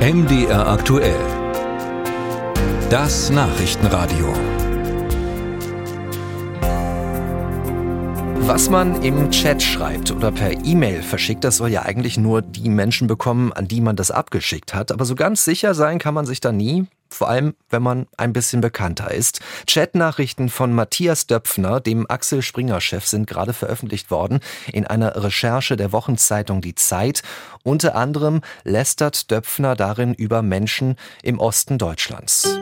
MDR 0.00 0.66
aktuell. 0.66 1.20
Das 2.88 3.28
Nachrichtenradio. 3.28 4.32
Was 8.38 8.70
man 8.70 9.02
im 9.02 9.30
Chat 9.30 9.62
schreibt 9.62 10.10
oder 10.10 10.32
per 10.32 10.64
E-Mail 10.64 11.02
verschickt, 11.02 11.44
das 11.44 11.58
soll 11.58 11.68
ja 11.68 11.82
eigentlich 11.82 12.16
nur 12.16 12.40
die 12.40 12.70
Menschen 12.70 13.08
bekommen, 13.08 13.52
an 13.52 13.68
die 13.68 13.82
man 13.82 13.94
das 13.94 14.10
abgeschickt 14.10 14.72
hat. 14.72 14.90
Aber 14.90 15.04
so 15.04 15.14
ganz 15.14 15.44
sicher 15.44 15.74
sein 15.74 15.98
kann 15.98 16.14
man 16.14 16.24
sich 16.24 16.40
da 16.40 16.50
nie. 16.50 16.86
Vor 17.10 17.28
allem, 17.28 17.54
wenn 17.68 17.82
man 17.82 18.06
ein 18.16 18.32
bisschen 18.32 18.60
bekannter 18.60 19.10
ist. 19.10 19.40
Chatnachrichten 19.66 20.48
von 20.48 20.72
Matthias 20.72 21.26
Döpfner, 21.26 21.80
dem 21.80 22.08
Axel 22.08 22.40
Springer-Chef, 22.40 23.06
sind 23.06 23.26
gerade 23.26 23.52
veröffentlicht 23.52 24.10
worden 24.10 24.40
in 24.72 24.86
einer 24.86 25.22
Recherche 25.22 25.76
der 25.76 25.92
Wochenzeitung 25.92 26.60
Die 26.60 26.74
Zeit. 26.74 27.22
Unter 27.62 27.96
anderem 27.96 28.40
lästert 28.64 29.30
Döpfner 29.30 29.74
darin 29.74 30.14
über 30.14 30.42
Menschen 30.42 30.96
im 31.22 31.38
Osten 31.38 31.78
Deutschlands. 31.78 32.58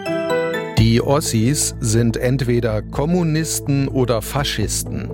Die 0.78 1.02
Ossis 1.02 1.74
sind 1.80 2.16
entweder 2.16 2.82
Kommunisten 2.82 3.88
oder 3.88 4.22
Faschisten. 4.22 5.10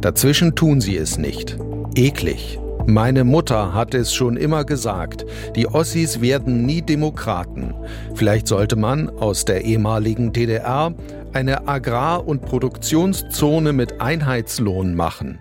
Dazwischen 0.00 0.56
tun 0.56 0.80
sie 0.80 0.96
es 0.96 1.18
nicht. 1.18 1.56
Eklig. 1.94 2.58
Meine 2.86 3.22
Mutter 3.22 3.74
hat 3.74 3.94
es 3.94 4.12
schon 4.12 4.36
immer 4.36 4.64
gesagt, 4.64 5.24
die 5.54 5.68
Ossis 5.68 6.20
werden 6.20 6.66
nie 6.66 6.82
Demokraten. 6.82 7.74
Vielleicht 8.14 8.48
sollte 8.48 8.74
man 8.74 9.08
aus 9.08 9.44
der 9.44 9.64
ehemaligen 9.64 10.32
DDR 10.32 10.92
eine 11.32 11.68
Agrar- 11.68 12.26
und 12.26 12.42
Produktionszone 12.42 13.72
mit 13.72 14.00
Einheitslohn 14.00 14.96
machen. 14.96 15.38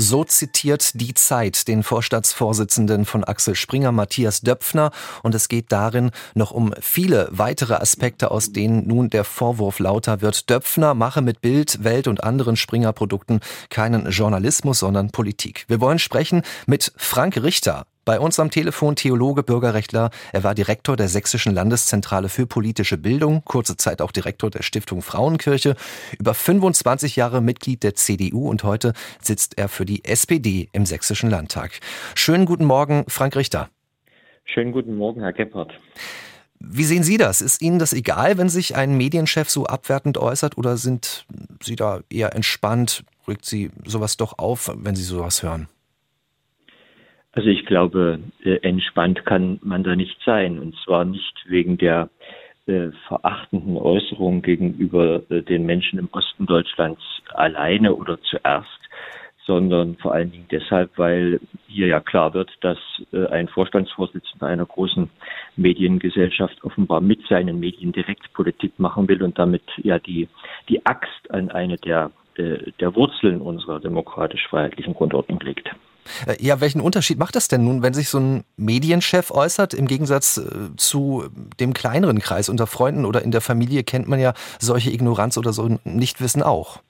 So 0.00 0.22
zitiert 0.22 0.92
die 1.00 1.12
Zeit 1.12 1.66
den 1.66 1.82
Vorstandsvorsitzenden 1.82 3.04
von 3.04 3.24
Axel 3.24 3.56
Springer, 3.56 3.90
Matthias 3.90 4.42
Döpfner. 4.42 4.92
Und 5.24 5.34
es 5.34 5.48
geht 5.48 5.72
darin 5.72 6.12
noch 6.34 6.52
um 6.52 6.72
viele 6.80 7.26
weitere 7.32 7.74
Aspekte, 7.74 8.30
aus 8.30 8.52
denen 8.52 8.86
nun 8.86 9.10
der 9.10 9.24
Vorwurf 9.24 9.80
lauter 9.80 10.20
wird. 10.20 10.48
Döpfner 10.50 10.94
mache 10.94 11.20
mit 11.20 11.40
Bild, 11.40 11.82
Welt 11.82 12.06
und 12.06 12.22
anderen 12.22 12.54
Springer-Produkten 12.54 13.40
keinen 13.70 14.08
Journalismus, 14.08 14.78
sondern 14.78 15.10
Politik. 15.10 15.64
Wir 15.66 15.80
wollen 15.80 15.98
sprechen 15.98 16.42
mit 16.68 16.92
Frank 16.96 17.36
Richter. 17.36 17.84
Bei 18.08 18.20
uns 18.20 18.40
am 18.40 18.50
Telefon 18.50 18.96
Theologe, 18.96 19.42
Bürgerrechtler. 19.42 20.08
Er 20.32 20.42
war 20.42 20.54
Direktor 20.54 20.96
der 20.96 21.08
Sächsischen 21.08 21.52
Landeszentrale 21.52 22.30
für 22.30 22.46
politische 22.46 22.96
Bildung, 22.96 23.42
kurze 23.44 23.76
Zeit 23.76 24.00
auch 24.00 24.12
Direktor 24.12 24.48
der 24.48 24.62
Stiftung 24.62 25.02
Frauenkirche, 25.02 25.76
über 26.18 26.32
25 26.32 27.16
Jahre 27.16 27.42
Mitglied 27.42 27.82
der 27.82 27.96
CDU 27.96 28.48
und 28.48 28.64
heute 28.64 28.94
sitzt 29.20 29.58
er 29.58 29.68
für 29.68 29.84
die 29.84 30.06
SPD 30.06 30.70
im 30.72 30.86
Sächsischen 30.86 31.28
Landtag. 31.28 31.80
Schönen 32.14 32.46
guten 32.46 32.64
Morgen, 32.64 33.04
Frank 33.08 33.36
Richter. 33.36 33.68
Schönen 34.46 34.72
guten 34.72 34.96
Morgen, 34.96 35.20
Herr 35.20 35.34
Gebhardt. 35.34 35.78
Wie 36.60 36.84
sehen 36.84 37.02
Sie 37.02 37.18
das? 37.18 37.42
Ist 37.42 37.60
Ihnen 37.60 37.78
das 37.78 37.92
egal, 37.92 38.38
wenn 38.38 38.48
sich 38.48 38.74
ein 38.74 38.96
Medienchef 38.96 39.50
so 39.50 39.66
abwertend 39.66 40.16
äußert 40.16 40.56
oder 40.56 40.78
sind 40.78 41.26
Sie 41.62 41.76
da 41.76 42.00
eher 42.08 42.34
entspannt? 42.34 43.04
Regt 43.28 43.44
Sie 43.44 43.70
sowas 43.84 44.16
doch 44.16 44.38
auf, 44.38 44.74
wenn 44.74 44.96
Sie 44.96 45.04
sowas 45.04 45.42
hören? 45.42 45.68
Also 47.32 47.48
ich 47.48 47.66
glaube, 47.66 48.20
äh, 48.42 48.56
entspannt 48.62 49.24
kann 49.26 49.60
man 49.62 49.84
da 49.84 49.94
nicht 49.94 50.18
sein. 50.24 50.58
Und 50.58 50.74
zwar 50.84 51.04
nicht 51.04 51.34
wegen 51.46 51.78
der 51.78 52.08
äh, 52.66 52.88
verachtenden 53.06 53.76
Äußerung 53.76 54.42
gegenüber 54.42 55.22
äh, 55.30 55.42
den 55.42 55.66
Menschen 55.66 55.98
im 55.98 56.08
Osten 56.12 56.46
Deutschlands 56.46 57.02
alleine 57.34 57.94
oder 57.94 58.20
zuerst, 58.22 58.80
sondern 59.46 59.96
vor 59.96 60.12
allen 60.12 60.30
Dingen 60.30 60.48
deshalb, 60.50 60.90
weil 60.96 61.40
hier 61.66 61.86
ja 61.86 62.00
klar 62.00 62.34
wird, 62.34 62.50
dass 62.60 62.76
ein 63.30 63.48
Vorstandsvorsitzender 63.48 64.46
einer 64.46 64.66
großen 64.66 65.08
Mediengesellschaft 65.56 66.62
offenbar 66.64 67.00
mit 67.00 67.26
seinen 67.28 67.58
Medien 67.58 67.92
direkt 67.92 68.30
Politik 68.34 68.78
machen 68.78 69.08
will 69.08 69.22
und 69.22 69.38
damit 69.38 69.62
ja 69.78 69.98
die, 69.98 70.28
die 70.68 70.84
Axt 70.84 71.30
an 71.30 71.50
eine 71.50 71.76
der, 71.76 72.10
der 72.36 72.94
Wurzeln 72.94 73.40
unserer 73.40 73.80
demokratisch-freiheitlichen 73.80 74.92
Grundordnung 74.92 75.40
legt. 75.40 75.70
Äh, 76.26 76.36
ja, 76.40 76.60
welchen 76.60 76.80
Unterschied 76.80 77.18
macht 77.18 77.36
das 77.36 77.48
denn 77.48 77.64
nun, 77.64 77.82
wenn 77.82 77.94
sich 77.94 78.08
so 78.08 78.18
ein 78.18 78.44
Medienchef 78.56 79.30
äußert? 79.30 79.74
Im 79.74 79.86
Gegensatz 79.86 80.38
äh, 80.38 80.76
zu 80.76 81.28
dem 81.60 81.74
kleineren 81.74 82.18
Kreis 82.18 82.48
unter 82.48 82.66
Freunden 82.66 83.04
oder 83.04 83.22
in 83.22 83.30
der 83.30 83.40
Familie 83.40 83.84
kennt 83.84 84.08
man 84.08 84.20
ja 84.20 84.34
solche 84.58 84.90
Ignoranz 84.90 85.38
oder 85.38 85.52
so 85.52 85.78
Nichtwissen 85.84 86.42
auch. 86.42 86.80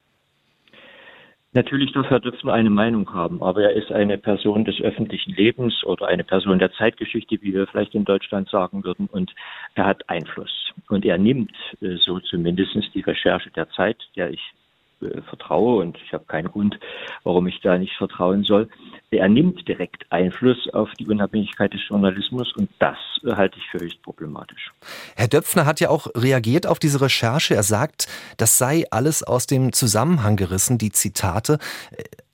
Natürlich 1.54 1.92
darf 1.92 2.10
Herr 2.10 2.20
Döpfner 2.20 2.52
eine 2.52 2.68
Meinung 2.68 3.12
haben, 3.14 3.42
aber 3.42 3.62
er 3.62 3.72
ist 3.72 3.90
eine 3.90 4.18
Person 4.18 4.66
des 4.66 4.80
öffentlichen 4.82 5.32
Lebens 5.32 5.82
oder 5.84 6.06
eine 6.06 6.22
Person 6.22 6.58
der 6.58 6.72
Zeitgeschichte, 6.72 7.38
wie 7.40 7.54
wir 7.54 7.66
vielleicht 7.66 7.94
in 7.94 8.04
Deutschland 8.04 8.50
sagen 8.50 8.84
würden, 8.84 9.08
und 9.10 9.34
er 9.74 9.86
hat 9.86 10.08
Einfluss. 10.10 10.72
Und 10.88 11.06
er 11.06 11.16
nimmt, 11.16 11.52
äh, 11.80 11.96
so 11.96 12.20
zumindest 12.20 12.76
die 12.94 13.00
Recherche 13.00 13.50
der 13.50 13.68
Zeit, 13.70 13.96
der 14.14 14.30
ich 14.30 14.42
äh, 15.00 15.22
vertraue 15.28 15.81
und 15.81 15.97
ich 16.04 16.12
habe 16.12 16.25
keinen 16.25 16.48
Grund, 16.48 16.78
warum 17.22 17.47
ich 17.47 17.60
da 17.60 17.78
nicht 17.78 17.94
vertrauen 17.97 18.42
soll. 18.42 18.69
Er 19.12 19.28
nimmt 19.28 19.69
direkt 19.69 20.10
Einfluss 20.10 20.69
auf 20.72 20.91
die 20.98 21.06
Unabhängigkeit 21.06 21.72
des 21.72 21.81
Journalismus 21.88 22.53
und 22.56 22.69
das 22.81 22.97
äh, 23.25 23.32
halte 23.32 23.59
ich 23.59 23.66
für 23.70 23.78
höchst 23.78 24.03
problematisch. 24.03 24.72
Herr 25.16 25.28
Döpfner 25.28 25.66
hat 25.66 25.78
ja 25.78 25.91
auch 25.91 26.09
reagiert 26.16 26.66
auf 26.66 26.81
diese 26.81 27.00
Recherche. 27.00 27.54
Er 27.54 27.62
sagt, 27.62 28.09
das 28.38 28.59
sei 28.59 28.86
alles 28.91 29.22
aus 29.22 29.47
dem 29.47 29.72
Zusammenhang 29.72 30.36
gerissen, 30.36 30.78
die 30.78 30.91
Zitate. 30.91 31.59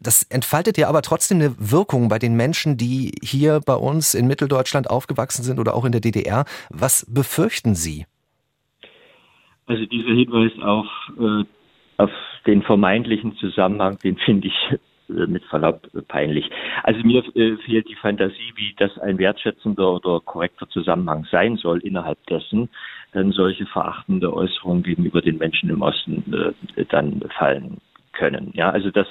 Das 0.01 0.23
entfaltet 0.23 0.79
ja 0.79 0.89
aber 0.89 1.03
trotzdem 1.03 1.41
eine 1.41 1.55
Wirkung 1.59 2.09
bei 2.09 2.19
den 2.19 2.35
Menschen, 2.35 2.79
die 2.79 3.13
hier 3.23 3.61
bei 3.65 3.75
uns 3.75 4.15
in 4.15 4.27
Mitteldeutschland 4.27 4.89
aufgewachsen 4.89 5.43
sind 5.43 5.59
oder 5.59 5.75
auch 5.75 5.85
in 5.85 5.93
der 5.93 6.01
DDR. 6.01 6.47
Was 6.71 7.07
befürchten 7.13 7.75
Sie? 7.75 8.07
Also 9.67 9.85
dieser 9.87 10.09
Hinweis 10.09 10.53
auf 10.63 10.87
äh, 11.19 11.45
auf 11.97 12.11
den 12.47 12.63
vermeintlichen 12.63 13.37
Zusammenhang, 13.37 13.99
den 14.03 14.17
finde 14.17 14.49
ich 14.49 14.79
äh, 15.09 15.27
mit 15.27 15.45
Verlaub 15.45 15.87
peinlich. 16.09 16.51
Also 16.83 17.01
mir 17.05 17.23
äh, 17.37 17.57
fehlt 17.59 17.89
die 17.89 17.95
Fantasie, 17.95 18.53
wie 18.57 18.75
das 18.79 18.99
ein 18.99 19.19
wertschätzender 19.19 19.95
oder 19.95 20.21
korrekter 20.21 20.69
Zusammenhang 20.69 21.27
sein 21.31 21.57
soll, 21.57 21.81
innerhalb 21.81 22.19
dessen 22.27 22.69
dann 23.13 23.33
solche 23.33 23.67
verachtende 23.67 24.33
Äußerungen 24.33 24.83
gegenüber 24.83 25.21
den 25.21 25.39
Menschen 25.39 25.71
im 25.71 25.83
Osten 25.83 26.55
äh, 26.77 26.85
dann 26.87 27.23
fallen 27.39 27.79
können. 28.13 28.53
Ja, 28.55 28.71
also 28.71 28.93
das, 28.93 29.09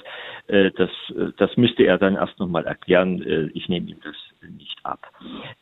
das, 0.48 0.88
das 1.36 1.56
müsste 1.58 1.82
er 1.82 1.98
dann 1.98 2.14
erst 2.14 2.38
nochmal 2.38 2.64
erklären. 2.64 3.50
Ich 3.52 3.68
nehme 3.68 3.90
ihm 3.90 3.98
das 4.02 4.16
nicht 4.58 4.78
ab. 4.82 5.12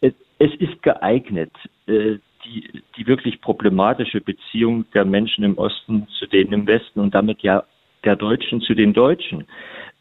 Es 0.01 0.15
ist 0.39 0.81
geeignet, 0.85 1.51
die, 3.03 3.07
wirklich 3.07 3.41
problematische 3.41 4.21
Beziehung 4.21 4.85
der 4.93 5.05
Menschen 5.05 5.45
im 5.45 5.59
Osten 5.59 6.07
zu 6.19 6.27
denen 6.27 6.53
im 6.53 6.67
Westen 6.67 7.01
und 7.01 7.15
damit 7.15 7.41
ja 7.43 7.65
der 8.05 8.17
Deutschen 8.17 8.61
zu 8.61 8.75
den 8.75 8.93
Deutschen 8.93 9.47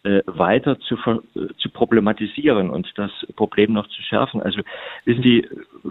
äh, 0.03 0.22
weiter 0.25 0.79
zu, 0.79 0.95
äh, 0.95 1.53
zu 1.57 1.69
problematisieren 1.69 2.72
und 2.72 2.91
das 2.95 3.11
Problem 3.35 3.73
noch 3.73 3.88
zu 3.88 4.01
schärfen. 4.01 4.41
Also 4.41 4.61
wissen 5.06 5.22
Sie, 5.22 5.47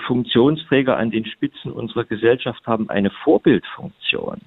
Funktionsträger 0.06 0.96
an 0.96 1.12
den 1.12 1.24
Spitzen 1.24 1.70
unserer 1.70 2.04
Gesellschaft 2.04 2.66
haben 2.66 2.90
eine 2.90 3.10
Vorbildfunktion. 3.10 4.38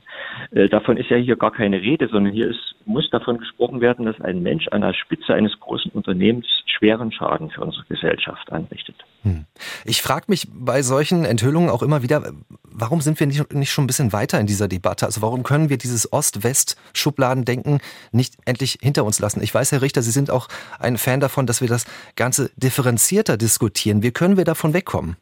Äh, 0.51 0.67
davon 0.67 0.97
ist 0.97 1.09
ja 1.09 1.17
hier 1.17 1.37
gar 1.37 1.51
keine 1.51 1.81
Rede, 1.81 2.09
sondern 2.09 2.33
hier 2.33 2.49
ist, 2.49 2.75
muss 2.85 3.09
davon 3.09 3.37
gesprochen 3.37 3.79
werden, 3.79 4.05
dass 4.05 4.19
ein 4.19 4.43
Mensch 4.43 4.67
an 4.69 4.81
der 4.81 4.93
Spitze 4.93 5.33
eines 5.33 5.57
großen 5.61 5.91
Unternehmens 5.91 6.47
schweren 6.65 7.13
Schaden 7.13 7.49
für 7.49 7.61
unsere 7.61 7.85
Gesellschaft 7.85 8.51
anrichtet. 8.51 8.97
Ich 9.85 10.01
frage 10.01 10.25
mich 10.27 10.47
bei 10.51 10.81
solchen 10.81 11.25
Enthüllungen 11.25 11.69
auch 11.69 11.83
immer 11.83 12.03
wieder, 12.03 12.33
warum 12.63 13.01
sind 13.01 13.19
wir 13.19 13.27
nicht, 13.27 13.53
nicht 13.53 13.71
schon 13.71 13.83
ein 13.83 13.87
bisschen 13.87 14.13
weiter 14.13 14.39
in 14.39 14.47
dieser 14.47 14.67
Debatte? 14.67 15.05
Also 15.05 15.21
warum 15.21 15.43
können 15.43 15.69
wir 15.69 15.77
dieses 15.77 16.11
Ost-West-Schubladendenken 16.11 17.79
nicht 18.11 18.35
endlich 18.45 18.79
hinter 18.81 19.03
uns 19.03 19.19
lassen? 19.19 19.41
Ich 19.43 19.53
weiß, 19.53 19.71
Herr 19.71 19.81
Richter, 19.81 20.01
Sie 20.01 20.11
sind 20.11 20.31
auch 20.31 20.47
ein 20.79 20.97
Fan 20.97 21.19
davon, 21.19 21.45
dass 21.45 21.61
wir 21.61 21.67
das 21.67 21.85
Ganze 22.15 22.51
differenzierter 22.55 23.37
diskutieren. 23.37 24.03
Wie 24.03 24.11
können 24.11 24.37
wir 24.37 24.45
davon 24.45 24.73
wegkommen? 24.73 25.17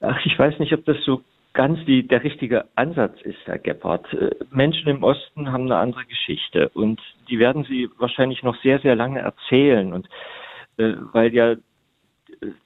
Ach, 0.00 0.18
ich 0.24 0.38
weiß 0.38 0.58
nicht, 0.58 0.72
ob 0.72 0.84
das 0.86 0.96
so 1.04 1.22
ganz 1.52 1.78
die, 1.84 2.06
der 2.06 2.22
richtige 2.22 2.64
Ansatz 2.76 3.20
ist, 3.22 3.38
Herr 3.44 3.58
Gebhardt. 3.58 4.12
Äh, 4.14 4.30
Menschen 4.50 4.88
im 4.88 5.02
Osten 5.02 5.52
haben 5.52 5.64
eine 5.64 5.76
andere 5.76 6.04
Geschichte 6.06 6.68
und 6.70 7.00
die 7.28 7.38
werden 7.38 7.64
Sie 7.64 7.88
wahrscheinlich 7.98 8.42
noch 8.42 8.56
sehr, 8.62 8.78
sehr 8.80 8.94
lange 8.94 9.20
erzählen 9.20 9.92
und 9.92 10.08
äh, 10.78 10.94
weil 11.12 11.34
ja 11.34 11.56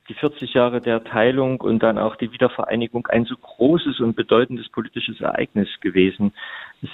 die 0.08 0.14
40 0.14 0.54
Jahre 0.54 0.80
der 0.80 1.02
Teilung 1.02 1.60
und 1.60 1.82
dann 1.82 1.98
auch 1.98 2.16
die 2.16 2.32
Wiedervereinigung 2.32 3.06
ein 3.08 3.24
so 3.24 3.36
großes 3.36 4.00
und 4.00 4.14
bedeutendes 4.14 4.68
politisches 4.68 5.20
Ereignis 5.20 5.68
gewesen 5.80 6.32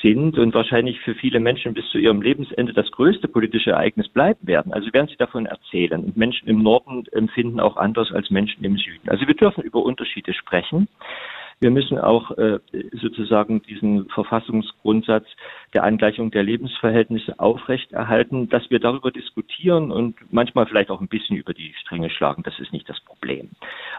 sind 0.01 0.39
und 0.39 0.55
wahrscheinlich 0.55 1.01
für 1.01 1.15
viele 1.15 1.41
Menschen 1.41 1.75
bis 1.75 1.89
zu 1.91 1.99
ihrem 1.99 2.23
Lebensende 2.23 2.73
das 2.73 2.91
größte 2.91 3.29
politische 3.29 3.73
Ereignis 3.73 4.09
bleiben 4.09 4.47
werden. 4.47 4.73
Also 4.73 4.93
werden 4.93 5.09
sie 5.09 5.17
davon 5.17 5.47
erzählen. 5.47 6.05
Und 6.05 6.17
Menschen 6.17 6.49
im 6.49 6.63
Norden 6.63 7.05
empfinden 7.13 7.61
auch 7.61 7.77
anders 7.77 8.13
als 8.13 8.31
Menschen 8.31 8.65
im 8.65 8.79
Süden. 8.79 9.09
Also 9.09 9.27
wir 9.27 9.35
dürfen 9.35 9.63
über 9.63 9.83
Unterschiede 9.83 10.33
sprechen. 10.33 10.89
Wir 11.61 11.71
müssen 11.71 11.99
auch 11.99 12.31
äh, 12.39 12.59
sozusagen 12.93 13.61
diesen 13.63 14.09
Verfassungsgrundsatz 14.09 15.27
der 15.75 15.85
Angleichung 15.85 16.31
der 16.31 16.43
Lebensverhältnisse 16.43 17.39
aufrechterhalten, 17.39 18.49
dass 18.49 18.71
wir 18.71 18.81
darüber 18.81 19.11
diskutieren 19.11 19.93
und 19.93 20.17
manchmal 20.33 20.65
vielleicht 20.65 20.89
auch 20.89 21.03
ein 21.03 21.09
bisschen 21.09 21.37
über 21.37 21.53
die 21.53 21.75
Stränge 21.83 22.09
schlagen. 22.09 22.43
Das 22.45 22.59
ist 22.61 22.73
nicht 22.73 22.89
das 22.89 22.99
Problem. 23.01 23.51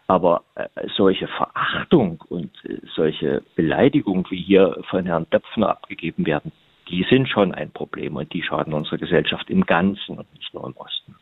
Aber 0.08 0.42
äh, 0.56 0.68
solche 0.96 1.28
Verachtung 1.28 2.24
und 2.30 2.50
äh, 2.66 2.80
solche 2.96 3.44
Beleidigung, 3.56 4.26
wie 4.32 4.42
hier 4.42 4.78
von 4.90 5.06
Herrn 5.06 5.28
Döpfner 5.30 5.70
abgegeben 5.70 6.26
werden, 6.26 6.52
die 6.90 7.06
sind 7.12 7.30
schon 7.30 7.54
ein 7.54 7.70
Problem 7.70 8.16
und 8.16 8.34
die 8.34 8.42
schaden 8.42 8.74
unserer 8.74 8.98
Gesellschaft 8.98 9.52
im 9.52 9.68
Ganzen 9.68 10.18
und 10.18 10.34
nicht 10.34 10.52
nur 10.56 10.66
im 10.66 10.76
Osten. 10.78 11.16